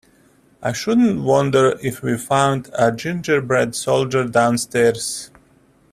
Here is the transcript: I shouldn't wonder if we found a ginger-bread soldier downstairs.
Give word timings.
I 0.63 0.73
shouldn't 0.73 1.21
wonder 1.21 1.77
if 1.83 2.01
we 2.01 2.17
found 2.17 2.71
a 2.73 2.91
ginger-bread 2.91 3.75
soldier 3.75 4.23
downstairs. 4.27 5.29